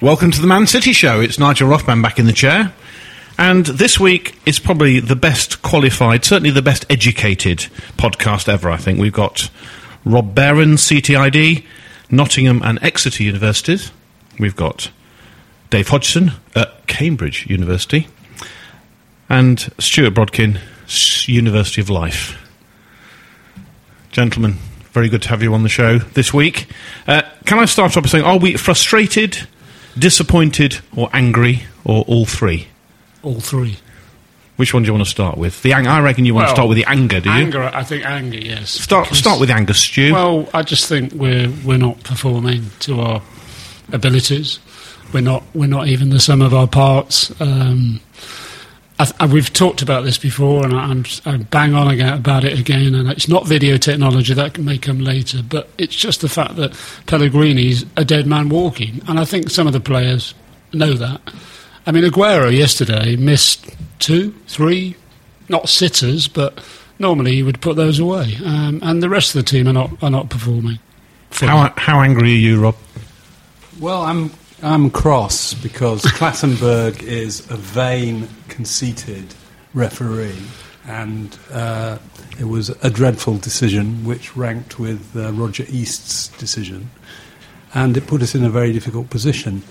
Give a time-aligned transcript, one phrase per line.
[0.00, 1.20] Welcome to the Man City Show.
[1.20, 2.72] It's Nigel Rothband back in the chair.
[3.36, 8.76] And this week is probably the best qualified, certainly the best educated podcast ever, I
[8.76, 9.00] think.
[9.00, 9.50] We've got
[10.04, 11.64] Rob Behrens, CTID,
[12.12, 13.90] Nottingham and Exeter Universities.
[14.38, 14.92] We've got
[15.68, 18.06] Dave Hodgson at Cambridge University.
[19.28, 22.36] And Stuart Brodkin, University of Life.
[24.10, 24.54] Gentlemen,
[24.92, 26.66] very good to have you on the show this week.
[27.06, 29.46] Uh, can I start off by saying, are we frustrated,
[29.98, 32.68] disappointed, or angry, or all three?
[33.22, 33.76] All three.
[34.56, 35.62] Which one do you want to start with?
[35.62, 37.36] The ang- I reckon you want to start with the anger, do you?
[37.36, 38.70] Anger, I think anger, yes.
[38.70, 40.12] Start Because- start with anger, Stu.
[40.12, 43.22] Well, I just think we're we're not performing to our
[43.92, 44.58] abilities.
[45.12, 47.30] We're not we're not even the sum of our parts.
[47.40, 48.00] Um,
[48.98, 52.58] I, I, we've talked about this before, and I, I'm I bang on about it
[52.58, 52.94] again.
[52.94, 56.72] And it's not video technology that may come later, but it's just the fact that
[57.06, 60.34] Pellegrini's a dead man walking, and I think some of the players
[60.72, 61.20] know that.
[61.86, 64.96] I mean, Aguero yesterday missed two, three,
[65.48, 66.62] not sitters, but
[66.98, 68.36] normally he would put those away.
[68.44, 70.78] Um, and the rest of the team are not are not performing.
[71.30, 72.76] how how angry are you, Rob?
[73.80, 74.30] Well, I'm
[74.62, 79.34] I'm cross because Clattenburg is a vain, conceited
[79.72, 80.42] referee,
[80.86, 81.98] and uh,
[82.40, 86.90] it was a dreadful decision which ranked with uh, Roger East's decision,
[87.72, 89.62] and it put us in a very difficult position.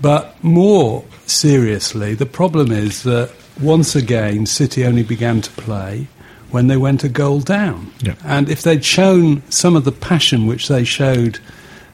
[0.00, 6.06] But more seriously, the problem is that once again, City only began to play
[6.50, 7.92] when they went a goal down.
[8.02, 8.14] Yeah.
[8.24, 11.40] And if they'd shown some of the passion which they showed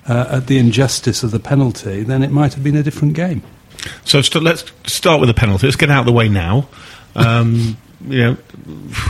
[0.06, 3.42] uh, at the injustice of the penalty, then it might have been a different game.
[4.04, 5.66] So st- let's start with the penalty.
[5.66, 6.68] Let's get out of the way now.
[7.14, 7.76] Um,
[8.06, 8.36] you know,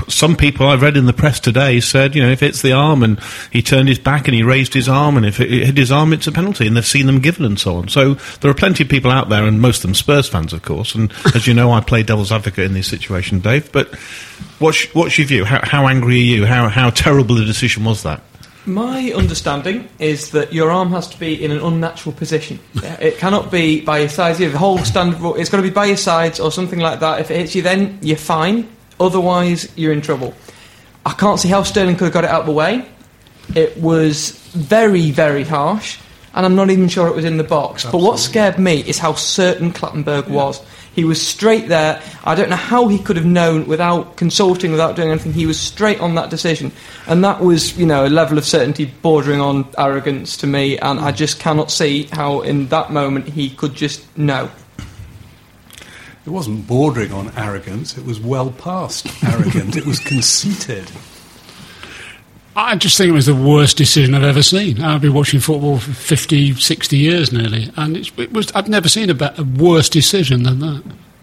[0.08, 3.02] some people I've read in the press today said, you know, if it's the arm
[3.02, 3.18] and
[3.50, 6.12] he turned his back and he raised his arm, and if it hit his arm,
[6.12, 7.88] it's a penalty, and they've seen them given and so on.
[7.88, 10.62] So there are plenty of people out there, and most of them Spurs fans, of
[10.62, 10.94] course.
[10.94, 13.72] And as you know, I play devil's advocate in this situation, Dave.
[13.72, 13.94] But
[14.58, 15.44] what's what's your view?
[15.44, 16.46] How, how angry are you?
[16.46, 18.22] How how terrible a decision was that?
[18.66, 22.58] My understanding is that your arm has to be in an unnatural position.
[22.74, 24.38] It cannot be by your sides.
[24.38, 27.20] The whole standard it's got to be by your sides or something like that.
[27.20, 28.68] If it hits you, then you're fine.
[28.98, 30.32] Otherwise, you're in trouble.
[31.04, 32.88] I can't see how Sterling could have got it out of the way.
[33.54, 35.98] It was very, very harsh,
[36.32, 37.84] and I'm not even sure it was in the box.
[37.84, 40.62] But what scared me is how certain Clattenburg was.
[40.94, 42.00] He was straight there.
[42.22, 45.32] I don't know how he could have known without consulting, without doing anything.
[45.32, 46.72] He was straight on that decision.
[47.06, 50.78] And that was, you know, a level of certainty bordering on arrogance to me.
[50.78, 54.50] And I just cannot see how, in that moment, he could just know.
[56.26, 60.90] It wasn't bordering on arrogance, it was well past arrogant, it was conceited.
[62.56, 64.80] I just think it was the worst decision I've ever seen.
[64.80, 68.88] I've been watching football for 50, 60 years nearly, and it's, it was, I've never
[68.88, 70.82] seen a, be- a worse decision than that.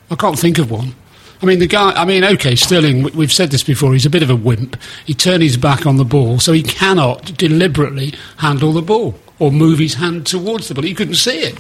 [0.10, 0.94] I can't think of one.
[1.42, 4.10] I mean, the guy, I mean, okay, Sterling, we- we've said this before, he's a
[4.10, 4.76] bit of a wimp.
[5.06, 9.16] He turned his back on the ball, so he cannot deliberately handle the ball.
[9.40, 10.84] or move his hand towards the ball.
[10.84, 11.56] He couldn't see it.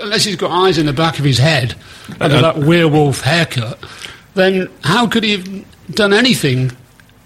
[0.00, 1.76] Unless he's got eyes in the back of his head
[2.18, 3.78] and Uh, that werewolf haircut,
[4.34, 5.64] then how could he have
[5.94, 6.72] done anything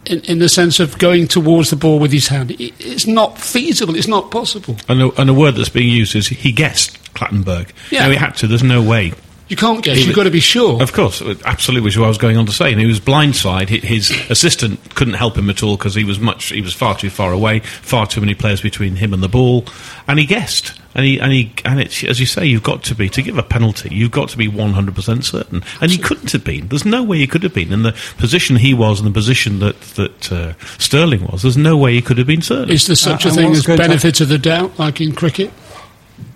[0.06, 2.52] in, in the sense of going towards the ball with his hand?
[2.52, 3.94] It, it's not feasible.
[3.96, 4.76] It's not possible.
[4.88, 7.70] And a, and a word that's being used is he guessed Clattenburg.
[7.90, 8.04] Yeah.
[8.04, 8.46] No, he had to.
[8.46, 9.12] There's no way.
[9.52, 9.98] You can't guess.
[9.98, 10.82] He You've got to be sure.
[10.82, 12.72] Of course, absolutely, which is what I was going on to say.
[12.72, 13.68] And he was blindside.
[13.68, 16.46] His assistant couldn't help him at all because he was much.
[16.46, 17.58] He was far too far away.
[17.58, 19.66] Far too many players between him and the ball,
[20.08, 20.72] and he guessed.
[20.94, 23.36] And he and he and it's as you say, you've got to be to give
[23.36, 23.94] a penalty.
[23.94, 26.68] You've got to be one hundred percent certain, and he couldn't have been.
[26.68, 29.58] There's no way he could have been in the position he was and the position
[29.58, 31.42] that that uh, Sterling was.
[31.42, 32.70] There's no way he could have been certain.
[32.70, 35.14] Is there such Uh, a thing as going to- benefit of the doubt, like in
[35.14, 35.50] cricket?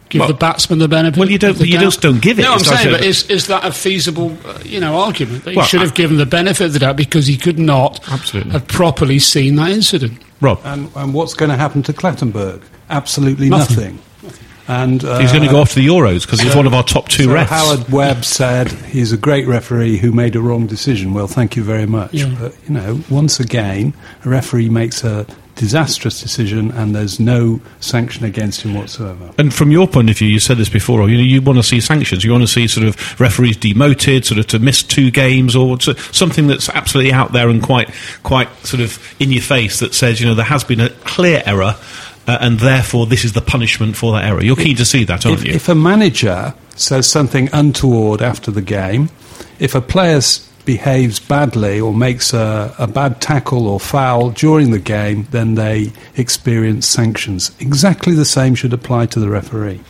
[0.08, 1.19] Give Well- the batsman the benefit.
[1.19, 1.82] Well, you don't- of the you doubt?
[1.82, 2.43] just don't give it.
[2.43, 5.56] No, I'm saying, but is, is that a feasible, uh, you know, argument that he
[5.56, 8.53] Well, should I- have given the benefit of the doubt because he could not Absolutely.
[8.53, 10.19] have properly seen that incident?
[10.41, 12.61] Rob, And, and what's going to happen to Clattenburg?
[12.88, 13.76] Absolutely Nothing.
[13.76, 13.99] nothing.
[14.69, 16.82] And uh, he's going to go off to the Euros because he's one of our
[16.82, 17.47] top two so refs.
[17.47, 21.14] Howard Webb said he's a great referee who made a wrong decision.
[21.14, 22.12] Well, thank you very much.
[22.14, 22.35] Yeah.
[22.38, 23.94] But, you know, once again,
[24.25, 25.25] a referee makes a
[25.56, 29.32] disastrous decision and there's no sanction against him whatsoever.
[29.38, 31.08] And from your point of view, you said this before.
[31.08, 32.23] You know, you want to see sanctions.
[32.25, 35.79] You want to see sort of referees demoted, sort of to miss two games, or
[35.79, 37.91] to, something that's absolutely out there and quite,
[38.23, 41.43] quite sort of in your face that says, you know, there has been a clear
[41.47, 41.75] error,
[42.29, 44.43] uh, and therefore this is the punishment for that error.
[44.44, 45.55] You're keen to see that, aren't If, you?
[45.55, 49.08] if a manager says something untoward after the game,
[49.58, 54.73] if a player s- behaves badly or makes a, a bad tackle or foul during
[54.73, 57.51] the game, then they experience sanctions.
[57.61, 59.81] Exactly the same should apply to the referee.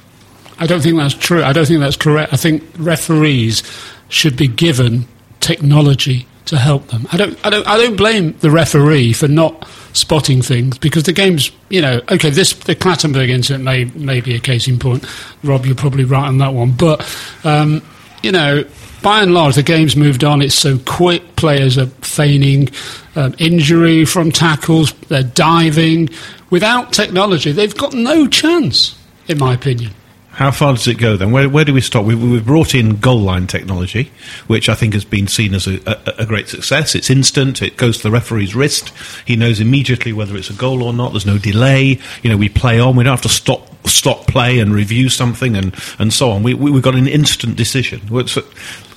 [0.58, 1.42] I don't think that's true.
[1.42, 2.32] I don't think that's correct.
[2.32, 3.62] I think referees
[4.08, 5.06] should be given
[5.40, 7.06] technology to help them.
[7.10, 11.12] I don't, I don't, I don't blame the referee for not spotting things because the
[11.12, 12.30] game's, you know, okay.
[12.30, 15.04] This the Clattenburg incident may may be a case in point.
[15.42, 17.04] Rob, you're probably right on that one, but
[17.44, 17.82] um,
[18.22, 18.64] you know.
[19.06, 20.42] By and large, the game's moved on.
[20.42, 21.36] It's so quick.
[21.36, 22.70] Players are feigning
[23.14, 24.94] um, injury from tackles.
[24.94, 26.08] They're diving.
[26.50, 28.98] Without technology, they've got no chance,
[29.28, 29.92] in my opinion.
[30.30, 31.30] How far does it go then?
[31.30, 32.04] Where, where do we stop?
[32.04, 34.10] We've, we've brought in goal line technology,
[34.48, 36.96] which I think has been seen as a, a, a great success.
[36.96, 37.62] It's instant.
[37.62, 38.92] It goes to the referee's wrist.
[39.24, 41.12] He knows immediately whether it's a goal or not.
[41.12, 42.00] There's no delay.
[42.24, 42.96] You know, we play on.
[42.96, 46.42] We don't have to stop stop play and review something and, and so on.
[46.42, 48.00] We, we, we've got an instant decision.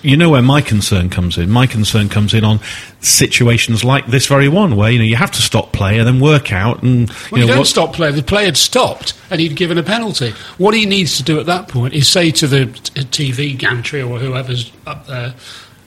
[0.01, 1.50] You know where my concern comes in.
[1.50, 2.59] My concern comes in on
[3.01, 6.19] situations like this very one, where you know you have to stop play and then
[6.21, 8.12] work out and you Well, you, know don't what- stop play.
[8.12, 10.31] The play had stopped and he'd given a penalty.
[10.57, 14.19] What he needs to do at that point is say to the TV gantry or
[14.19, 15.33] whoever's up there,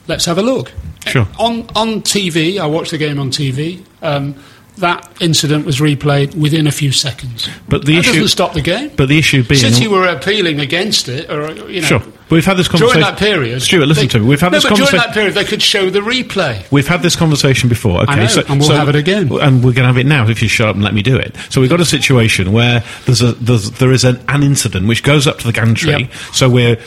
[0.07, 0.71] let's have a look.
[1.07, 1.27] Sure.
[1.39, 4.35] On, on TV, I watched the game on TV, um,
[4.77, 7.47] that incident was replayed within a few seconds.
[7.67, 8.91] But the that issue- doesn't stop the game.
[8.95, 12.03] But the issue being, City were appealing against it, or you know, Sure.
[12.29, 13.01] But we've had this during conversation.
[13.01, 13.61] that period.
[13.61, 14.25] Stuart, listen they- to me.
[14.27, 14.97] We've had no, this but conversation.
[14.97, 16.69] during that period, they could show the replay.
[16.71, 18.01] We've had this conversation before.
[18.03, 19.23] Okay, know, so, and we'll so- have it again.
[19.41, 21.15] and we're going to have it now if you shut up and let me do
[21.17, 21.35] it.
[21.49, 25.03] So we've got a situation where there's a there's, there is an, an incident which
[25.03, 25.91] goes up to the gantry.
[25.91, 26.13] Yep.
[26.33, 26.77] So we're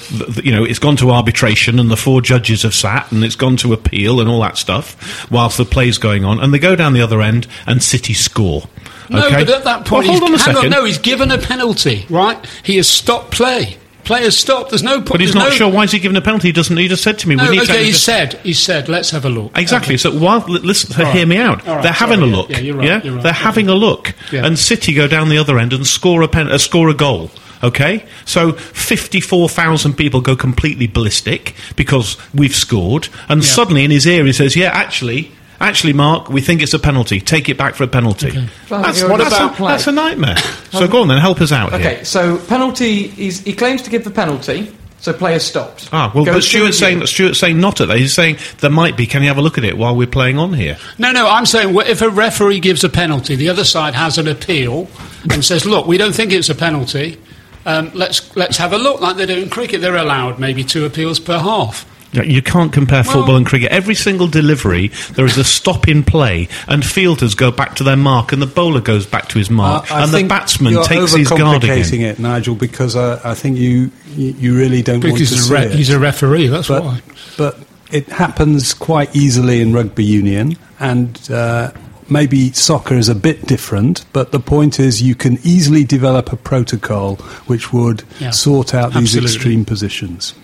[0.43, 3.57] you know it's gone to arbitration and the four judges have sat and it's gone
[3.59, 6.93] to appeal and all that stuff whilst the play's going on and they go down
[6.93, 8.69] the other end and City score.
[9.09, 9.45] No, okay?
[9.45, 10.71] but at that point, Well, hold on a second.
[10.71, 12.45] no, he's given a penalty, right?
[12.65, 13.77] He has stopped play.
[14.07, 14.71] Play has stopped.
[14.71, 14.97] There's no.
[14.99, 15.09] Point.
[15.09, 16.49] But he's not no, sure why is he given a penalty.
[16.49, 16.77] He doesn't.
[16.77, 18.35] He just said to me, No, "We need to." okay, have he a- said.
[18.45, 19.95] He said, "Let's have a look." Exactly.
[19.95, 19.97] Okay.
[19.99, 21.67] So while listen, All hear me out.
[21.67, 22.49] Right, They're having sorry, a look.
[22.51, 23.37] yeah, you're right, you're right, they're yeah.
[23.37, 24.47] having a look, Yeah.
[24.47, 27.31] and City go down the other end and score a pen, uh, score a goal.
[27.65, 33.49] Okay, so fifty-four thousand people go completely ballistic because we've scored, and Yeah.
[33.49, 37.21] suddenly in his ear he says, "Yeah, actually." Actually, Mark, we think it's a penalty.
[37.21, 38.31] Take it back for a penalty.
[38.71, 39.73] Well, That's, you're- that's, what a, about play?
[39.73, 40.37] that's a nightmare.
[40.71, 42.05] so go on then, help us out Okay, here.
[42.05, 43.09] so penalty.
[43.09, 45.89] He's, he claims to give the penalty, so player stopped.
[45.93, 46.99] Ah, well, Goes but to Stuart's review.
[47.01, 47.97] saying Stuart's saying not at that.
[47.99, 49.07] He's saying there might be.
[49.07, 50.77] Can you have a look at it while we're playing on here?
[50.99, 54.29] No, no, I'm saying if a referee gives a penalty, the other side has an
[54.29, 54.89] appeal
[55.31, 57.19] and says, "Look, we don't think it's a penalty.
[57.65, 60.85] Um, let's let's have a look." Like they do in cricket, they're allowed maybe two
[60.85, 61.87] appeals per half.
[62.13, 63.71] Yeah, You can't compare Well- football and cricket.
[63.71, 67.97] Every single delivery, there is a stop in play, and fielders go back to their
[67.97, 70.73] mark, and the bowler goes back to his mark, Uh, I and the think batsman
[70.73, 72.11] you're takes his guard overcomplicating again.
[72.11, 75.45] it, Nigel, because uh, I think you, you you really don't want Because to he's
[75.45, 75.73] a, see re- it.
[75.75, 76.47] he's a referee.
[76.47, 77.01] That's but, why.
[77.37, 77.59] but
[77.93, 81.71] it happens quite easily in rugby union, and uh,
[82.09, 84.05] maybe soccer is a bit different.
[84.13, 88.93] But the point is, you can easily develop a protocol which would Yeah, sort out
[88.95, 89.35] these absolutely.
[89.35, 90.35] extreme positions.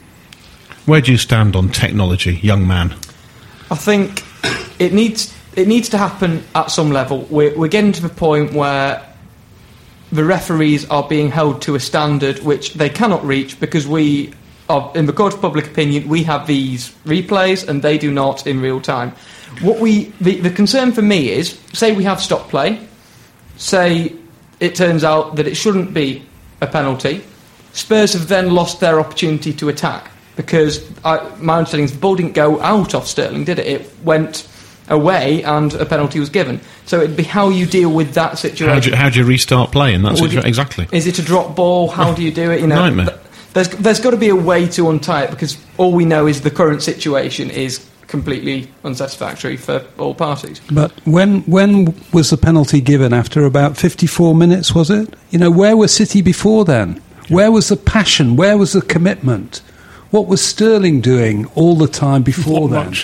[0.84, 2.94] Where do you stand on technology, young man?
[3.70, 4.24] I think
[4.80, 7.26] it needs it needs to happen at some level.
[7.30, 9.06] We're, we're getting to the point where
[10.10, 14.32] the referees are being held to a standard which they cannot reach because we
[14.68, 18.46] are, in the court of public opinion, we have these replays and they do not
[18.46, 19.12] in real time.
[19.60, 22.80] What we the, the concern for me is, say we have stop play,
[23.56, 24.14] say
[24.58, 26.24] it turns out that it shouldn't be
[26.60, 27.22] a penalty.
[27.72, 32.16] Spurs have then lost their opportunity to attack because I, my understanding is the ball
[32.16, 33.66] didn't go out off Sterling, did it?
[33.66, 34.48] It went
[34.88, 36.60] away and a penalty was given.
[36.86, 38.74] So it'd be how you deal with that situation.
[38.74, 40.02] How do you, how do you restart playing?
[40.02, 40.88] That's Would you- exactly.
[40.92, 41.88] Is it a drop ball?
[41.88, 42.60] How do you do it?
[42.60, 43.06] You know, Nightmare.
[43.06, 43.18] th-
[43.54, 46.40] There's there's got to be a way to untie it because all we know is
[46.40, 50.60] the current situation is completely unsatisfactory for all parties.
[50.70, 53.12] But when when was the penalty given?
[53.14, 55.14] After about 54 minutes, was it?
[55.30, 57.00] You know, where was City before then?
[57.28, 58.36] Where was the passion?
[58.36, 59.62] Where was the commitment?
[60.12, 62.94] What was Sterling doing all the time before Not then?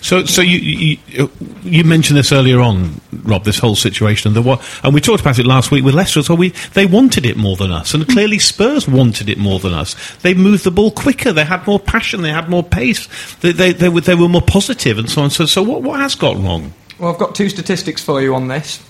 [0.00, 1.30] So, so you, you
[1.62, 3.44] you mentioned this earlier on, Rob.
[3.44, 6.22] This whole situation, and the what, and we talked about it last week with Leicester.
[6.22, 9.72] So we they wanted it more than us, and clearly Spurs wanted it more than
[9.72, 9.94] us.
[10.18, 11.32] They moved the ball quicker.
[11.32, 12.22] They had more passion.
[12.22, 13.06] They had more pace.
[13.36, 15.30] They they, they, were, they were more positive, and so on.
[15.30, 16.72] So, so what what has gone wrong?
[16.98, 18.82] Well, I've got two statistics for you on this.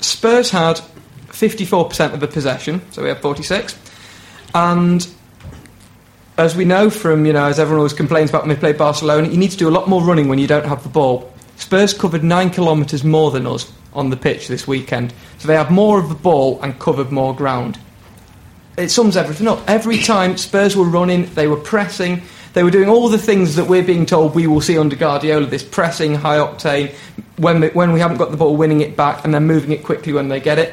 [0.00, 0.80] Spurs had
[1.28, 3.76] 54% of the possession, so we had 46.
[4.54, 5.08] And
[6.38, 9.28] as we know from, you know, as everyone always complains about when they play Barcelona,
[9.28, 11.30] you need to do a lot more running when you don't have the ball.
[11.56, 15.12] Spurs covered nine kilometres more than us on the pitch this weekend.
[15.38, 17.78] So they had more of the ball and covered more ground.
[18.76, 19.68] It sums everything up.
[19.68, 23.66] Every time Spurs were running, they were pressing, they were doing all the things that
[23.66, 26.94] we're being told we will see under Guardiola this pressing, high octane,
[27.36, 29.82] when we, when we haven't got the ball, winning it back and then moving it
[29.82, 30.72] quickly when they get it.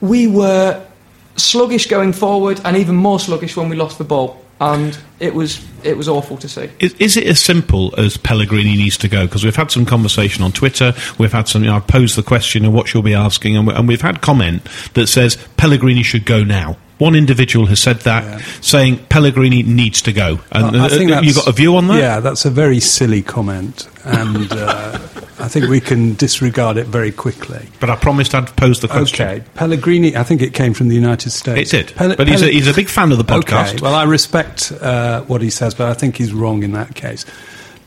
[0.00, 0.86] We were
[1.34, 4.43] sluggish going forward and even more sluggish when we lost the ball.
[4.72, 6.70] And it was, it was awful to see.
[6.80, 9.26] Is, is it as simple as Pellegrini needs to go?
[9.26, 10.94] Because we've had some conversation on Twitter.
[11.18, 11.62] We've had some.
[11.64, 14.00] You know, I've posed the question of what you'll be asking, and, we, and we've
[14.00, 16.76] had comment that says Pellegrini should go now.
[16.98, 18.38] One individual has said that, Yeah.
[18.60, 20.38] saying Pellegrini needs to go.
[20.52, 21.98] And I- I think uh, you that's- got a view on that?
[21.98, 24.98] Yeah, that's a very silly comment, and uh,
[25.44, 27.68] I think we can disregard it very quickly.
[27.78, 29.28] But I promised I'd pose the question.
[29.28, 30.16] Okay, Pellegrini.
[30.16, 31.70] I think it came from the United States.
[31.72, 31.96] It did.
[31.96, 33.74] Pelle- but he's a, he's a big fan of the podcast.
[33.74, 36.94] Okay, well, I respect uh, what he says, but I think he's wrong in that
[36.94, 37.26] case.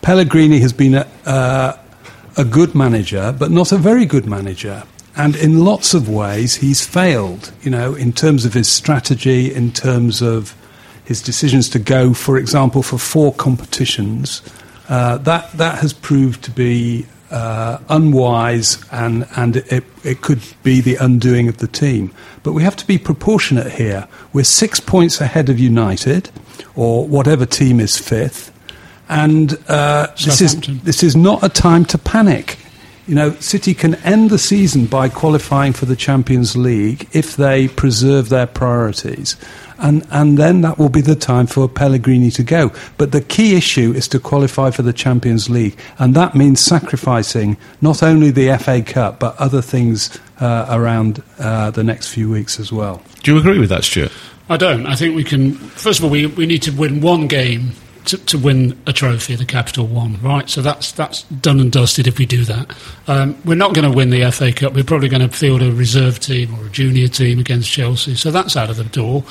[0.04, 1.78] Pellegrini has been a, uh,
[2.38, 4.84] a good manager, but not a very good manager.
[5.16, 9.72] And in lots of ways, he's failed, you know, in terms of his strategy, in
[9.72, 10.56] terms of
[11.06, 14.44] his decisions to go, for example, for four competitions.
[14.88, 20.82] Uh, that, that has proved to be uh, unwise and, and it, it could be
[20.82, 22.14] the undoing of the team.
[22.44, 24.08] But we have to be proportionate here.
[24.34, 26.30] We're six points ahead of United,
[26.76, 28.54] or whatever team is fifth.
[29.10, 32.58] And uh, this, is, this is not a time to panic.
[33.08, 37.70] You know, City can end the season by qualifying for the Champions League if they
[37.70, 39.38] preserve their priorities.
[39.80, 42.72] And, and then that will be the time for Pellegrini to go.
[42.98, 45.78] But the key issue is to qualify for the Champions League.
[46.00, 51.72] And that means sacrificing not only the FA Cup, but other things uh, around uh,
[51.72, 53.02] the next few weeks as well.
[53.24, 54.12] Do you agree with that, Stuart?
[54.50, 54.86] I don't.
[54.86, 55.54] I think we can.
[55.54, 57.74] First of all, we, we need to win one game
[58.08, 60.50] to, to win a trophy, the Capital One, right?
[60.50, 62.76] So that's that's done and dusted if we do that.
[63.08, 64.74] Um, we're not going to win the FA Cup.
[64.74, 68.16] We're probably going to field a reserve team or a junior team against Chelsea.
[68.16, 69.26] So that's out of the door.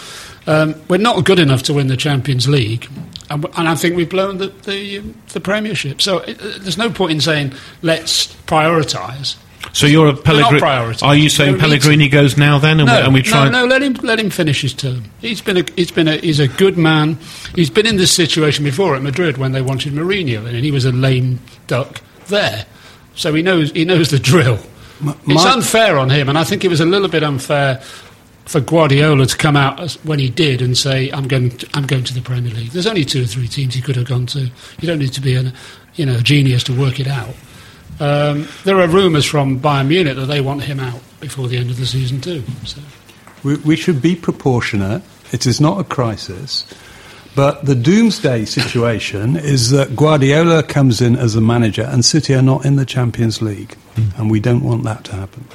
[0.47, 2.89] Um, we're not good enough to win the Champions League.
[3.31, 5.01] And, and I think we've blown the, the,
[5.33, 6.01] the Premiership.
[6.01, 9.37] So it, uh, there's no point in saying, let's prioritise.
[9.73, 10.97] So you're a not Pellegrini.
[11.03, 13.49] Are you saying Pellegrini goes now then, and, No, we, and we try?
[13.49, 13.67] no, no.
[13.67, 15.05] Let him let him finish his term.
[15.21, 17.19] He's been a he's been a he's a good man.
[17.55, 20.85] He's been in this situation before at Madrid when they wanted Mourinho, and he was
[20.85, 22.65] a lame duck there.
[23.17, 24.61] So he knows he knows the drill.
[25.05, 27.83] it's my- unfair on him, and I think it was a little bit unfair
[28.47, 32.05] for Guardiola to come out when he did and say, "I'm going to, I'm going
[32.05, 34.41] to the Premier League." There's only two or three teams he could have gone to.
[34.81, 35.53] You don't need to be a
[35.97, 37.35] you know a genius to work it out.
[37.99, 41.71] Um, there are rumours from Bayern Munich that they want him out before the end
[41.71, 42.43] of the season too.
[42.65, 42.81] So.
[43.43, 45.03] We, we should be proportionate.
[45.33, 46.67] It is not a crisis.
[47.35, 52.43] But the doomsday situation is that Guardiola comes in as a manager and City are
[52.43, 53.77] not in the Champions League.
[54.19, 55.47] And we don't want that to happen.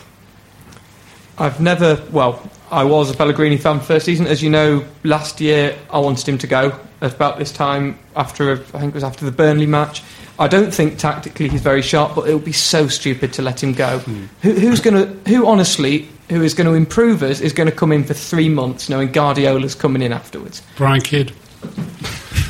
[1.37, 4.27] I've never, well, I was a Pellegrini fan first season.
[4.27, 8.51] As you know, last year I wanted him to go at about this time after,
[8.53, 10.01] I think it was after the Burnley match.
[10.39, 13.61] I don't think tactically he's very sharp, but it would be so stupid to let
[13.61, 13.99] him go.
[13.99, 14.25] Hmm.
[14.41, 17.75] Who, who's going to, who honestly, who is going to improve us is going to
[17.75, 20.63] come in for three months knowing Guardiola's coming in afterwards.
[20.77, 21.33] Brian Kidd.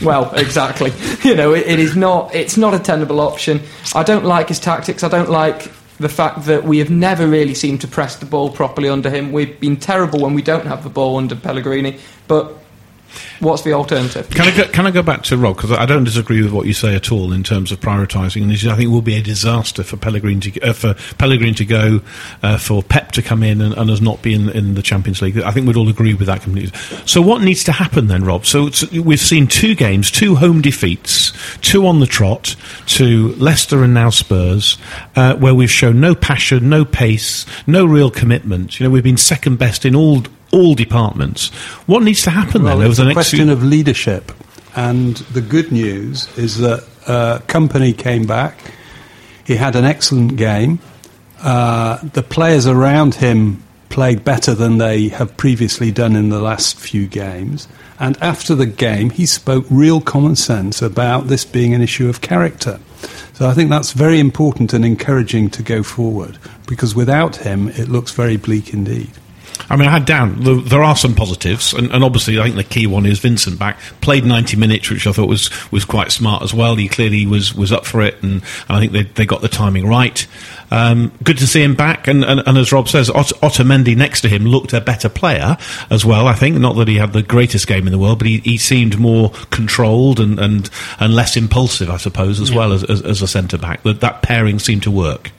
[0.04, 0.94] Well, exactly.
[1.24, 2.34] you know, it, it is not.
[2.36, 3.62] It's not a tenable option.
[3.96, 5.04] I don't like his tactics.
[5.04, 8.50] I don't like the fact that we have never really seemed to press the ball
[8.50, 9.32] properly under him.
[9.32, 12.61] We've been terrible when we don't have the ball under Pellegrini, but
[13.40, 14.30] what's the alternative?
[14.30, 16.68] Can I go, can I go back to Rob because I don't disagree with what
[16.68, 19.22] you say at all in terms of prioritising, and I think it will be a
[19.22, 22.02] disaster for Pellegrini to uh, for Pellegrini to go,
[22.44, 25.22] uh, for Pep to come in and, and us not be in, in the Champions
[25.22, 25.38] League.
[25.40, 26.78] I think we'd all agree with that completely.
[27.06, 28.46] So what needs to happen then, Rob?
[28.46, 32.56] So we've seen two games, two home defeats, two on the trot
[32.88, 34.78] to Leicester and now Spurs,
[35.16, 38.80] uh, where we've shown no passion, no pace, no real commitment.
[38.80, 41.50] You know, we've been second best in all all departments.
[41.88, 44.32] What needs to happen Well, then over it's the a next question few- of leadership.
[44.76, 48.58] And the good news is that uh, Kompany came back.
[49.46, 50.80] He had an excellent game.
[51.42, 56.80] Uh, the players around him played better than they have previously done in the last
[56.80, 57.68] few games.
[58.00, 62.22] And after the game, he spoke real common sense about this being an issue of
[62.22, 62.80] character.
[63.34, 67.90] So I think that's very important and encouraging to go forward because without him, it
[67.90, 69.12] looks very bleak indeed.
[69.70, 70.42] I mean, I had down.
[70.42, 73.60] There, there are some positives, and, and obviously, I think the key one is Vincent
[73.60, 73.80] back.
[74.02, 76.76] Played 90 minutes, which I thought was, was quite smart as well.
[76.76, 79.88] He clearly was, was up for it, and, I think they, they got the timing
[79.88, 80.26] right.
[80.72, 84.22] Um, good to see him back, and, and, and as Rob says, Ot- Otamendi next
[84.22, 85.58] to him looked a better player
[85.90, 86.28] as well.
[86.28, 88.58] I think not that he had the greatest game in the world, but he, he
[88.58, 92.58] seemed more controlled and, and, and less impulsive, I suppose, as Yeah.
[92.58, 93.84] well as, as, as a centre back.
[93.84, 95.32] That that pairing seemed to work.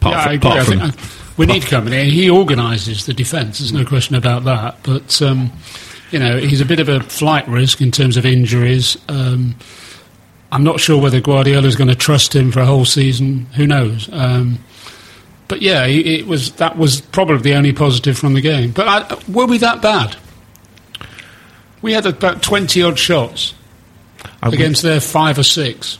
[0.00, 2.04] Apart Yeah, fr- I apart I from- think, uh, we need Kompany.
[2.10, 3.58] He organises the defence.
[3.58, 4.78] There's no question about that.
[4.82, 5.52] But um,
[6.10, 8.96] you know, he's a bit of a flight risk in terms of injuries.
[9.08, 9.56] Um,
[10.52, 13.46] I'm not sure whether Guardiola is going to trust him for a whole season.
[13.56, 14.08] Who knows?
[14.12, 14.58] Um,
[15.48, 18.70] but yeah, it was that was probably the only positive from the game.
[18.72, 20.16] But I, were we that bad?
[21.82, 23.54] We had about twenty odd shots
[24.42, 25.98] I would- against their five or six.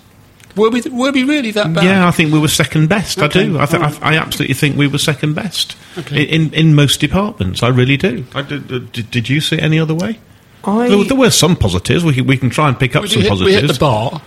[0.56, 0.80] Were we?
[0.90, 1.84] Were we really that bad?
[1.84, 3.18] Yeah, I think we were second best.
[3.18, 3.58] Okay, I do.
[3.58, 4.02] I, th- right.
[4.02, 6.22] I, I absolutely think we were second best Okay.
[6.22, 7.62] in, in most departments.
[7.62, 8.25] I really do.
[8.34, 10.18] I did, did, did you see it any other way?
[10.64, 12.04] I, There, there were some positives.
[12.04, 13.78] We can, we can try and pick up We, some hit, we positives hit the
[13.78, 14.22] bar.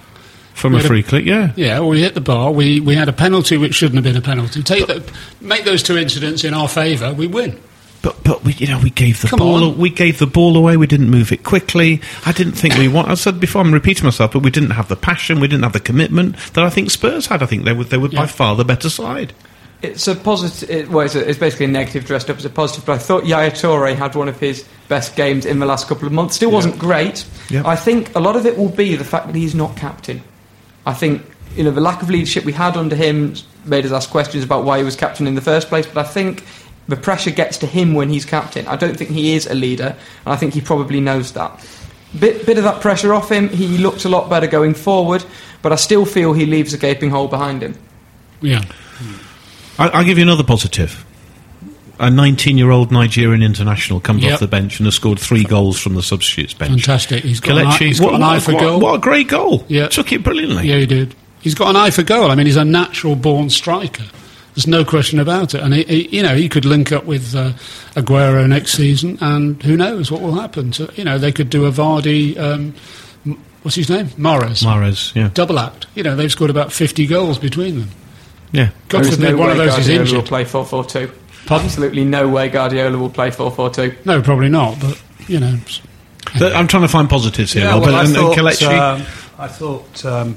[0.54, 1.26] from a had a- free click.
[1.26, 1.52] Yeah.
[1.56, 2.52] Yeah, well, we hit the bar.
[2.52, 4.62] We we had a penalty which shouldn't have been a penalty.
[4.64, 5.04] Take the,
[5.42, 7.60] make those two incidents in our favour, we win.
[8.02, 9.78] But but we you know we gave the Come ball on.
[9.78, 10.78] we gave the ball away.
[10.78, 12.02] We didn't move it quickly.
[12.26, 13.10] I didn't think we want.
[13.10, 13.62] I said before.
[13.62, 15.40] I'm repeating myself, but we didn't have the passion.
[15.40, 17.44] We didn't have the commitment that I think Spurs had.
[17.44, 19.34] I think they were they were by far the better side.
[19.82, 20.70] It's a positive.
[20.70, 22.86] It, well, it's, a, it's basically a negative dressed up as a positive.
[22.86, 26.06] But I thought Yaya Toure had one of his best games in the last couple
[26.06, 26.36] of months.
[26.36, 27.26] Still wasn't great.
[27.50, 27.64] Yeah.
[27.66, 30.22] I think a lot of it will be the fact that he's not captain.
[30.86, 31.24] I think
[31.56, 33.36] you know the lack of leadership we had under him
[33.66, 35.86] made us ask questions about why he was captain in the first place.
[35.86, 36.44] But I think
[36.90, 38.68] the pressure gets to him when he's captain.
[38.68, 41.66] I don't think he is a leader, and I think he probably knows that.
[42.20, 43.48] Bit, bit of that pressure off him.
[43.50, 45.24] He looked a lot better going forward,
[45.62, 47.76] but I still feel he leaves a gaping hole behind him.
[48.42, 48.64] Yeah,
[49.78, 51.06] I, I'll give you another positive.
[52.00, 54.34] A 19 year old Nigerian international comes Yep.
[54.36, 56.72] off the bench and has scored three goals from the substitutes bench.
[56.72, 57.24] fantastic.
[57.26, 58.80] He's got, an eye, he's got what, an eye what- for what- goal.
[58.80, 59.66] What a great goal.
[59.68, 59.90] Yeah.
[59.90, 60.68] Took it brilliantly.
[60.70, 61.14] Yeah, he did.
[61.42, 62.32] He's got an eye for goal.
[62.32, 64.06] I mean, he's a natural born striker.
[64.60, 65.62] There's no question about it.
[65.62, 67.54] And he, he, you know, he could link up with uh,
[67.96, 70.74] Aguero next season, and who knows what will happen.
[70.74, 72.38] So, you know, they could do a Vardy.
[72.38, 72.74] Um,
[73.62, 74.10] what's his name?
[74.18, 74.62] Mares.
[74.64, 75.30] Mahrez, yeah.
[75.34, 75.88] Double act.
[75.96, 77.90] You know, they've scored about 50 goals between them.
[78.52, 78.72] Yeah.
[78.90, 81.12] God There is forbid no one of those is Guardiola will play 4 4 2.
[81.46, 81.66] Pardon?
[81.66, 83.96] Absolutely no way Guardiola will play 4 4 2.
[84.04, 84.78] No, probably not.
[84.82, 85.82] But you know, s-
[86.36, 87.84] I'm trying to find positives here, Yeah, Rob.
[87.84, 89.02] well, I and, and thought, um,
[89.38, 90.36] I thought um,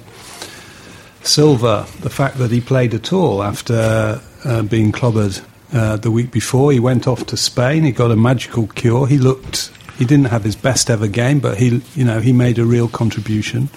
[1.22, 6.30] Silva, the fact that he played at all after uh, being clobbered uh, the week
[6.30, 7.84] before, he went off to Spain.
[7.84, 9.06] He got a magical cure.
[9.06, 9.70] He looked.
[9.98, 12.88] He didn't have his best ever game, but he, you know, he made a real
[12.88, 13.68] contribution.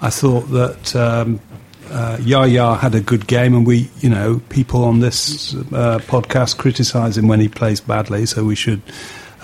[0.00, 1.40] I thought that um,
[1.90, 6.56] uh, Yaya had a good game, and we, you know, people on this uh, podcast
[6.58, 8.82] criticise him when he plays badly, so we should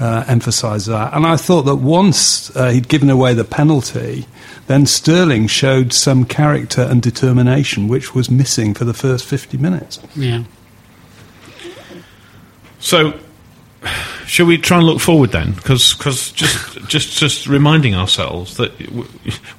[0.00, 1.12] uh, emphasise that.
[1.14, 4.26] And I thought that once uh, he'd given away the penalty,
[4.66, 10.00] then Sterling showed some character and determination, which was missing for the first 50 minutes.
[10.16, 10.44] yeah.
[12.82, 13.12] So,
[14.26, 15.52] shall we try and look forward then?
[15.52, 16.34] Because just
[16.88, 18.72] just just reminding ourselves that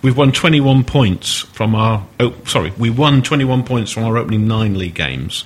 [0.02, 4.48] we've won 21 points from our oh sorry we won 21 points from our opening
[4.48, 5.46] nine league games,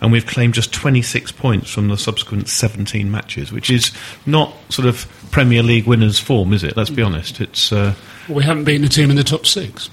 [0.00, 3.92] and we've claimed just 26 points from the subsequent 17 matches, which is
[4.26, 6.76] not sort of Premier League winners' form, is it?
[6.76, 7.40] Let's be honest.
[7.40, 7.94] It's uh,
[8.28, 9.90] We haven't beaten a team in the top six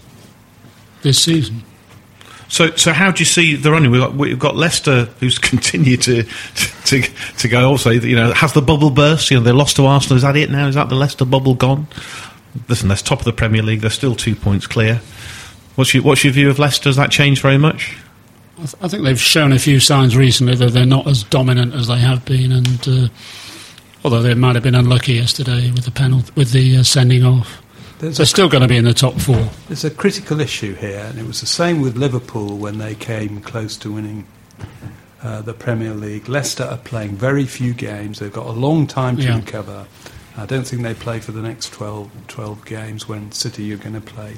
[1.02, 1.64] this season.
[2.50, 3.90] So, so how do you see the running?
[3.90, 6.24] We've got, we've got Leicester, who's continued to,
[6.86, 7.70] to to go.
[7.70, 9.32] Also, you know, has the bubble burst?
[9.32, 10.18] You know, they lost to Arsenal.
[10.18, 10.68] Is that it now?
[10.68, 11.88] Is that the Leicester bubble gone?
[12.68, 13.82] Listen, they're top of the Premier League.
[13.82, 15.02] They're still two points clear.
[15.76, 16.90] What's your What's your view of Leicester?
[16.90, 17.98] Has that changed very much?
[18.58, 21.74] I, th- I think they've shown a few signs recently that they're not as dominant
[21.74, 23.08] as they have been, and uh,
[24.04, 27.62] although they might have been unlucky yesterday with the penalty, with the uh, sending off,
[28.00, 29.50] There's they're still going to be in the top four.
[29.68, 33.42] there's a critical issue here, and it was the same with Liverpool when they came
[33.42, 34.26] close to winning
[35.24, 36.30] uh, the Premier League.
[36.30, 38.20] Leicester are playing very few games.
[38.20, 39.38] They've got a long time to Yeah.
[39.38, 39.88] recover.
[40.38, 43.94] I don't think they play for the next 12, 12 games when City are going
[43.94, 44.38] to play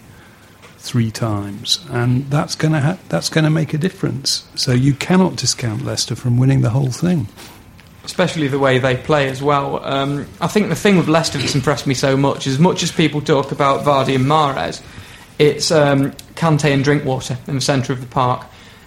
[0.86, 4.48] three times, and that's going to ha- that's going to make a difference.
[4.56, 7.28] So you cannot discount Leicester from winning the whole thing.
[8.06, 9.84] especially the way they play as well.
[9.84, 12.92] Um, I think the thing with Leicester that's impressed me so much, as much as
[12.92, 14.80] people talk about Vardy and Mahrez,
[15.40, 18.46] it's um, Kante and Drinkwater in the centre of the park.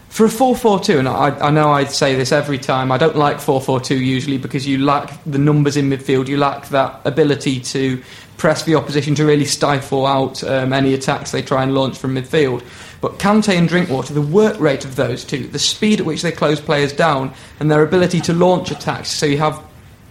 [0.08, 2.98] For a 4 4 2, and I, I know I say this every time, I
[2.98, 6.68] don't like 4 4 2 usually because you lack the numbers in midfield, you lack
[6.68, 8.02] that ability to
[8.38, 12.14] press the opposition to really stifle out um, any attacks they try and launch from
[12.14, 12.64] midfield.
[13.00, 16.32] But Kante and Drinkwater, the work rate of those two, the speed at which they
[16.32, 19.10] close players down, and their ability to launch attacks.
[19.10, 19.62] So you have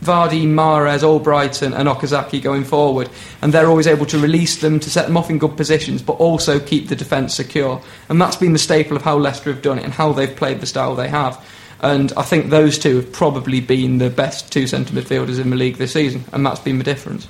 [0.04, 3.10] Vardy, Mahrez, Albrighton, and Okazaki going forward,
[3.42, 6.14] and they're always able to release them to set them off in good positions, but
[6.14, 7.82] also keep the defence secure.
[8.10, 10.60] And that's been the staple of how Leicester have done it and how they've played
[10.60, 11.44] the style they have.
[11.82, 15.56] And I think those two have probably been the best two centre midfielders in the
[15.56, 17.28] league this season, and that's been the difference.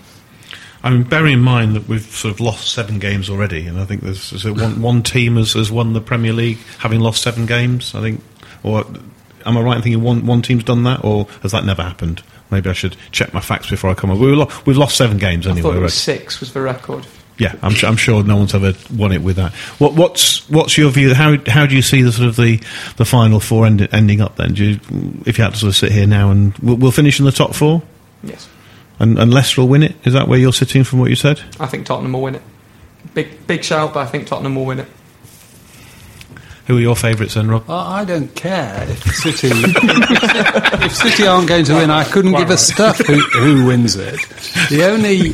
[0.83, 3.85] I mean, bearing in mind that we've sort of lost seven games already, and I
[3.85, 7.95] think there's, one, one team has, has won the Premier League having lost seven games.
[7.95, 8.23] I think,
[8.63, 8.85] or
[9.45, 12.21] am I right in thinking one one team's done that, or has that never happened?
[12.51, 14.19] Maybe I should check my facts before I come on.
[14.19, 15.61] We lo- we've lost seven games I anyway.
[15.63, 17.05] thought it was six was the record.
[17.39, 19.53] Yeah, I'm, su- I'm sure no one's ever won it with that.
[19.79, 21.13] What, what's what's your view?
[21.13, 22.57] How how do you see the sort of the,
[22.95, 24.37] the final four end, ending up?
[24.37, 24.79] Then, do you,
[25.27, 27.31] if you had to sort of sit here now and we'll, we'll finish in the
[27.31, 27.83] top four,
[28.23, 28.49] Yes.
[28.99, 29.95] and, and Leicester will win it.
[30.03, 31.39] Is that where you're sitting from what you said?
[31.59, 32.41] I think Tottenham will win it.
[33.13, 34.87] Big, big shout, but I think Tottenham will win it.
[36.67, 37.65] Who are your favourites then, Rob?
[37.67, 41.89] Well, I don't care if City if City aren't going to win.
[41.89, 44.19] I couldn't give a stuff who, who wins it.
[44.69, 45.33] The only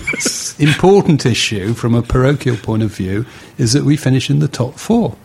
[0.63, 3.25] important issue, from a parochial point of view,
[3.57, 5.15] is that we finish in the top four,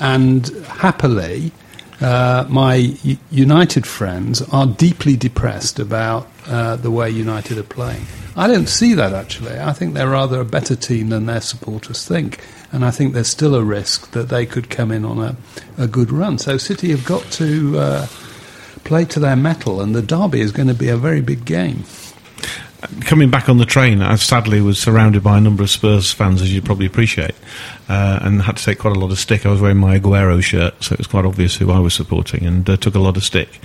[0.00, 1.52] and happily.
[2.00, 8.06] Uh, my U- United friends are deeply depressed about uh, the way United are playing.
[8.36, 9.58] I don't see that actually.
[9.58, 12.38] I think they're rather a better team than their supporters think,
[12.72, 15.36] and I think there's still a risk that they could come in on a,
[15.76, 16.38] a good run.
[16.38, 18.06] So City have got to uh,
[18.84, 21.84] play to their mettle, and the derby is going to be a very big game.
[23.00, 26.40] Coming back on the train, I sadly was surrounded by a number of Spurs fans,
[26.40, 27.34] as you probably appreciate,
[27.88, 29.46] uh, and had to take quite a lot of stick.
[29.46, 32.44] I was wearing my Aguero shirt, so it was quite obvious who I was supporting,
[32.46, 33.60] and uh, took a lot of stick.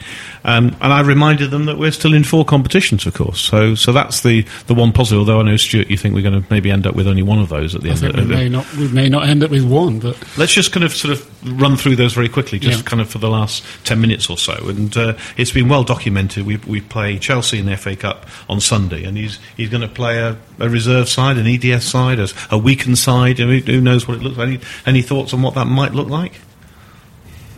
[0.46, 3.40] Um, and I reminded them that we're still in four competitions, of course.
[3.42, 5.20] So, so that's the, the one positive.
[5.20, 7.40] Although I know Stuart, you think we're going to maybe end up with only one
[7.40, 8.04] of those at the I end.
[8.04, 10.84] of we may not we may not end up with one, but Let's just kind
[10.84, 12.84] of sort of run through those very quickly, just Yeah.
[12.90, 14.54] kind of for the last 10 minutes or so.
[14.70, 16.46] And uh, it's been well documented.
[16.46, 19.88] We, we play Chelsea in the FA Cup on Sunday, and he's, he's going to
[19.88, 23.40] play a, a reserve side, an EDS side, a, a weakened side.
[23.42, 24.48] I mean, who knows what it looks like?
[24.48, 26.34] Any, any thoughts on what that might look like?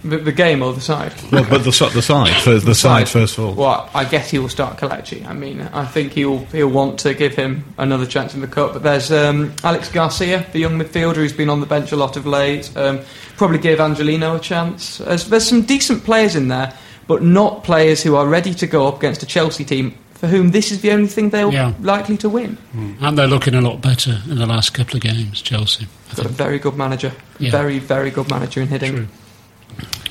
[0.04, 1.14] The, the game or the side?
[1.32, 3.54] Well, but the, the side, first, the, side, first of all.
[3.56, 5.26] Well, I guess he will start Kelechi.
[5.26, 8.74] I mean, I think he'll he'll want to give him another chance in the cup.
[8.74, 12.18] But there's um, Alex Garcia, the young midfielder who's been on the bench a lot
[12.18, 12.70] of late.
[12.78, 13.00] Um,
[13.36, 15.00] probably give Angelino a chance.
[15.00, 16.72] There's, there's some decent players in there,
[17.08, 20.52] but not players who are ready to go up against a Chelsea team for whom
[20.52, 21.74] this is the only thing they're Yeah.
[21.82, 22.60] likely to win.
[23.02, 25.42] and they're looking a lot better in the last couple of games.
[25.42, 25.88] Chelsea,
[26.20, 27.52] I Got a very good manager, Yeah.
[27.52, 28.90] very very good manager in Hiddink.
[28.96, 29.08] True.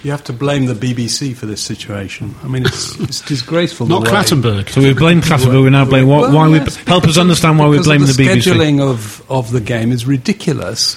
[0.02, 2.34] You have to blame the BBC for this situation.
[2.44, 3.86] I mean, it's, it's disgraceful.
[3.86, 4.68] Not the Clattenburg.
[4.68, 7.58] So we've blamed Clattenburg, we now blame why, Well, why yes, we help us understand
[7.58, 8.52] why we're because of blaming the, the BBC.
[8.52, 10.96] scheduling of, of the game is ridiculous.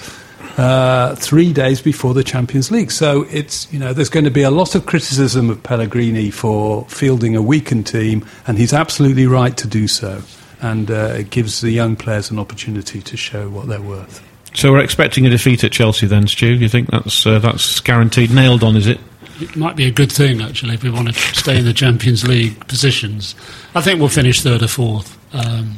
[0.58, 4.42] Uh, three days before the Champions League, so it's you know there's going to be
[4.42, 9.56] a lot of criticism of Pellegrini for fielding a weakened team, and he's absolutely right
[9.56, 10.20] to do so.
[10.60, 14.20] And uh, it gives the young players an opportunity to show what they're worth.
[14.58, 16.52] So we're expecting a defeat at Chelsea then, Stu?
[16.52, 18.74] You think that's uh, that's guaranteed, nailed on?
[18.74, 18.98] Is it?
[19.40, 22.26] It might be a good thing actually if we want to stay in the Champions
[22.26, 23.36] League positions.
[23.76, 25.16] I think we'll finish third or fourth.
[25.32, 25.76] Um,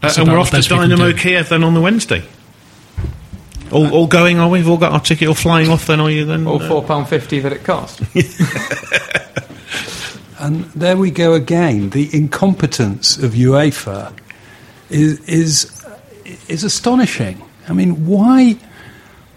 [0.00, 1.12] Uh, and we're off to best we can Dynamo.
[1.16, 2.22] Kiev then on the Wednesday.
[3.72, 4.60] All, all going, are we?
[4.60, 6.46] We've all got our ticket all flying off then, are you then?
[6.46, 8.00] Or Uh, four pound fifty that it cost.
[10.38, 11.90] And there we go again.
[11.90, 14.12] The incompetence of UEFA
[14.90, 15.84] is is
[16.46, 17.42] is astonishing.
[17.68, 18.58] I mean, why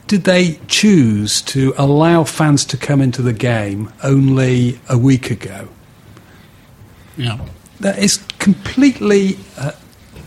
[0.08, 5.70] did they choose to allow fans to come into the game only a week ago?
[7.20, 7.38] yeah.
[7.82, 9.72] That is completely uh,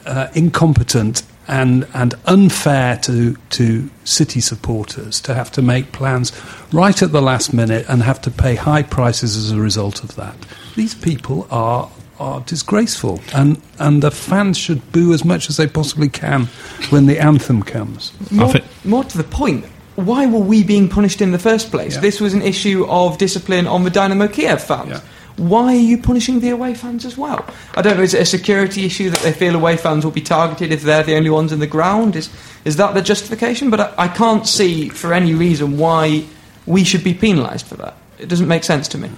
[0.07, 6.33] uh, incompetent and and unfair to to City supporters to have to make plans
[6.73, 10.15] right at the last minute and have to pay high prices as a result of
[10.17, 10.37] that.
[10.77, 11.91] These people are
[12.23, 16.47] are disgraceful, and and the fans should boo as much as they possibly can
[16.91, 18.13] when the anthem comes.
[18.31, 18.55] More,
[18.85, 19.65] more to the point,
[19.97, 21.95] why were we being punished in the first place?
[21.95, 22.01] Yeah.
[22.01, 25.01] This was an issue of discipline on the Dynamo Kiev fans.
[25.37, 27.45] Why are you punishing the away fans as well?
[27.75, 28.03] I don't know.
[28.03, 31.03] Is it a security issue that they feel away fans will be targeted if they're
[31.03, 32.17] the only ones in the ground?
[32.17, 32.29] Is
[32.65, 33.71] is that the justification?
[33.71, 36.25] But I, I can't see for any reason why
[36.67, 37.97] we should be penalised for that.
[38.19, 39.11] It doesn't make sense to me.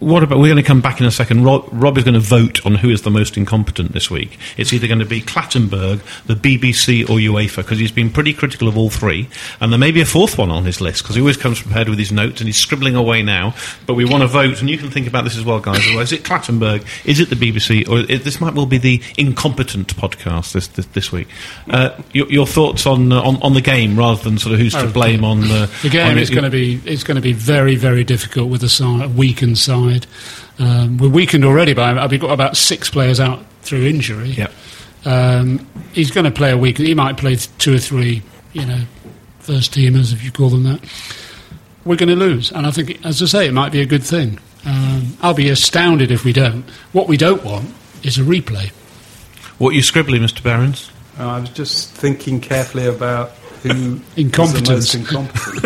[0.00, 0.38] What about?
[0.38, 1.44] We're going to come back in a second.
[1.44, 4.36] Rob, Rob is going to vote on who is the most incompetent this week.
[4.56, 8.66] It's either going to be Clattenburg, the BBC, or UEFA because he's been pretty critical
[8.66, 9.28] of all three.
[9.60, 11.88] And there may be a fourth one on his list because he always comes prepared
[11.88, 13.54] with his notes and he's scribbling away now.
[13.86, 15.86] But we want to vote, and you can think about this as well, guys.
[15.86, 16.84] Is it Clattenburg?
[17.06, 17.88] Is it the BBC?
[17.88, 21.28] Or it, this might well be the incompetent podcast this this, this week.
[21.70, 24.72] Uh, your, your thoughts on, uh, on on the game rather than sort of who's
[24.74, 27.20] to Oh, blame on uh, The game on is going to be it's going to
[27.22, 29.75] be very very difficult with a, side, a weakened side.
[30.58, 34.30] Um, we're weakened already by we've got about six players out through injury.
[34.30, 34.52] Yep.
[35.04, 36.78] Um, he's going to play a week.
[36.78, 38.82] He might play two or three, you know,
[39.40, 40.80] first teamers if you call them that.
[41.84, 44.02] We're going to lose, and I think, as I say, it might be a good
[44.02, 44.40] thing.
[44.64, 46.68] Um, I'll be astounded if we don't.
[46.92, 48.70] What we don't want is a replay.
[49.58, 50.42] What are you scribbling, Mr.
[50.42, 50.90] Behrens?
[51.18, 53.30] Uh, I was just thinking carefully about
[53.62, 54.94] who Incompetence.
[54.94, 55.64] is incompetent.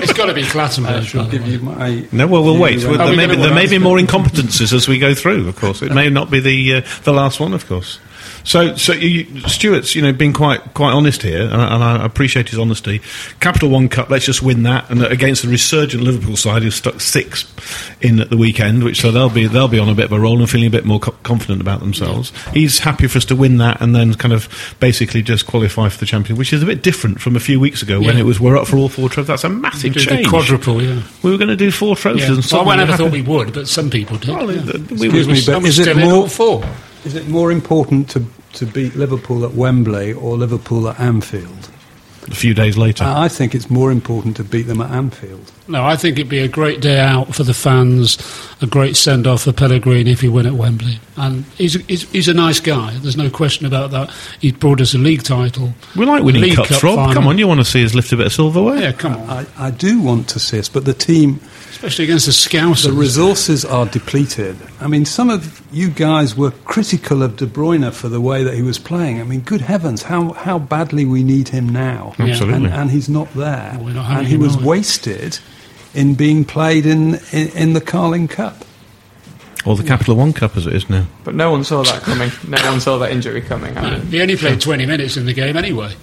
[0.00, 1.04] It's got to be I Clattenburg.
[1.04, 2.06] shall by give you my.
[2.12, 2.84] No, well, we'll wait.
[2.84, 5.48] Well, there, may be, there may be more incompetences as we go through.
[5.48, 7.52] Of course, it may not be the uh, the last one.
[7.54, 7.98] Of course.
[8.44, 12.04] So, so you, Stuart's, you know, been quite quite honest here, and I, and I
[12.04, 13.00] appreciate his honesty.
[13.40, 17.00] Capital One Cup, let's just win that, and against the resurgent Liverpool side who stuck
[17.00, 17.46] six
[18.00, 20.18] in at the weekend, which so they'll be they'll be on a bit of a
[20.20, 22.32] roll and feeling a bit more co- confident about themselves.
[22.52, 24.48] He's happy for us to win that, and then kind of
[24.80, 27.82] basically just qualify for the champion, which is a bit different from a few weeks
[27.82, 28.22] ago when Yeah.
[28.22, 29.28] it was we're up for all four trophies.
[29.28, 30.26] That's a massive change.
[30.28, 31.02] quadruple, yeah.
[31.22, 32.28] We were going to do four trophies.
[32.28, 32.34] yeah.
[32.34, 34.30] and Well, I never thought we would, but some people did.
[34.30, 34.62] Well, yeah.
[34.90, 36.64] we Excuse were- me, but is it more four?
[37.04, 41.70] Is it more important to to beat Liverpool at Wembley or Liverpool at Anfield?
[42.28, 43.04] a few days later.
[43.04, 45.50] I think it's more important to beat them at Anfield.
[45.66, 48.18] No, I think it'd be a great day out for the fans,
[48.60, 51.00] a great send off for Pellegrini if he win at Wembley.
[51.16, 54.10] And he's a, he's, he's a nice guy, there's no question about that.
[54.40, 55.74] He brought us a league title.
[55.96, 56.96] we like winning League cups, Cup Rob.
[56.96, 57.14] final.
[57.14, 58.80] Come on, you want to see us lift a bit of silverware?
[58.80, 59.28] Yeah, come on.
[59.28, 61.40] I, I do want to see us, but the team,
[61.82, 62.84] Especially against the Scousers.
[62.84, 64.56] the resources are depleted.
[64.80, 68.54] I mean, some of you guys were critical of De Bruyne for the way that
[68.54, 69.20] he was playing.
[69.20, 72.14] I mean, good heavens, how, how badly we need him now.
[72.20, 72.66] Absolutely.
[72.66, 73.72] And, and he's not there.
[73.74, 74.66] Well, we're not and he was are we?
[74.66, 75.40] wasted
[75.92, 78.64] in being played in, in, in the Carling Cup.
[79.66, 81.06] Or the Capital One Cup as it is now.
[81.24, 82.30] But no one saw that coming.
[82.46, 83.76] No one saw that injury coming.
[83.76, 85.96] I No, he only played 20 minutes in the game anyway.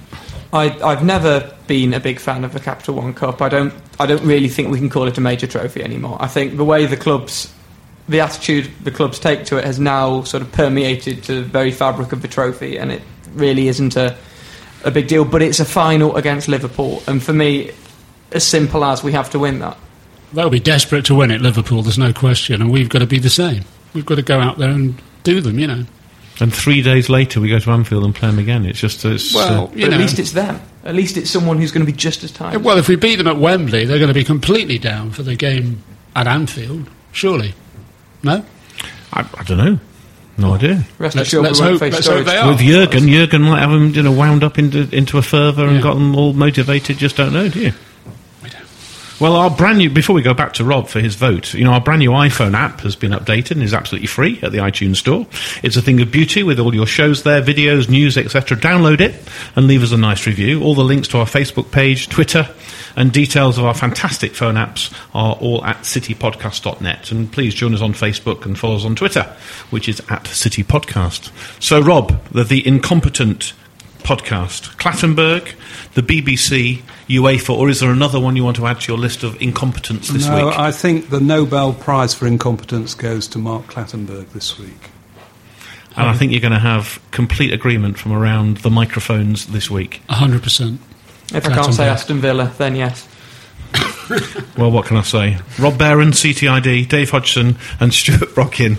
[0.52, 3.42] I, I've never been a big fan of the Capital One Cup.
[3.42, 3.74] I don't.
[4.00, 6.18] I don't really think we can call it a major trophy anymore.
[6.20, 7.54] I think the way the clubs,
[8.08, 11.72] the attitude the clubs take to it has now sort of permeated to the very
[11.72, 13.02] fabric of the trophy, and it
[13.34, 14.18] really isn't a
[14.84, 15.26] a big deal.
[15.26, 17.72] But it's a final against Liverpool, and for me,
[18.32, 19.78] as simple as we have to win that.
[20.34, 22.62] They'll be desperate to win it, Liverpool, there's no question.
[22.62, 23.64] And we've got to be the same.
[23.94, 25.86] We've got to go out there and do them, you know.
[26.42, 28.66] And three days later, we go to Anfield and play them again.
[28.66, 29.96] It's just it's, Well, uh, you know.
[29.96, 30.62] at least it's them.
[30.86, 32.64] At least it's someone who's going to be just as tired.
[32.64, 35.36] Well, if we beat them at Wembley, they're going to be completely down for the
[35.36, 35.84] game
[36.16, 37.54] at Anfield, surely.
[38.24, 38.44] No?
[39.12, 39.80] I, I don't know.
[40.38, 40.86] No idea.
[40.98, 42.48] Rest let's- assured, let's we won't hope- let's hope they are.
[42.48, 45.76] With Jurgen, Jurgen might have them, you know, wound up into into a fervour and
[45.78, 45.82] Yeah.
[45.82, 46.98] got them all motivated.
[46.98, 47.74] Just don't know, do you?
[49.20, 51.74] Well, our brand new, before we go back to Rob for his vote, you know,
[51.74, 54.96] our brand new iPhone app has been updated and is absolutely free at the iTunes
[54.96, 55.28] Store.
[55.62, 58.56] It's a thing of beauty with all your shows there, videos, news, etc.
[58.56, 59.16] Download it
[59.58, 60.64] and leave us a nice review.
[60.64, 62.48] All the links to our Facebook page, Twitter,
[62.96, 67.12] and details of our fantastic phone apps are all at citypodcast.net.
[67.12, 69.24] And please join us on Facebook and follow us on Twitter,
[69.70, 71.30] which is at City Podcast.
[71.62, 73.52] So, Rob, the, the incompetent
[74.00, 75.54] podcast, Clattenburg,
[75.94, 79.24] the BBC, UEFA, or is there another one you want to add to your list
[79.24, 80.58] of incompetence this no, week?
[80.58, 84.90] I think the Nobel Prize for incompetence goes to Mark Clattenburg this week.
[85.96, 90.02] and I think you're going to have complete agreement from around the microphones this week.
[90.10, 90.78] 100%.
[91.34, 93.08] If I can't say Aston Villa, then yes.
[94.58, 95.38] Well, what can I say?
[95.60, 98.78] Rob Behrens, CTID, Dave Hodgson, and Stuart Brodkin,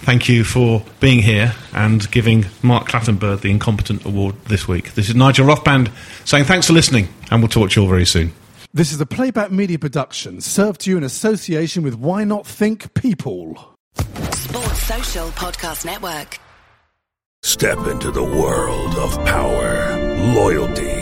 [0.00, 4.94] thank you for being here and giving Mark Clattenburg the Incompetent Award this week.
[4.94, 5.90] This is Nigel Rothband
[6.26, 8.32] saying thanks for listening, and we'll talk to you all very soon.
[8.74, 12.94] This is a playback media production served to you in association with Why Not Think
[12.94, 13.76] People.
[13.94, 16.38] Sports Social Podcast Network.
[17.42, 19.98] Step into the world of power,
[20.32, 21.01] loyalty,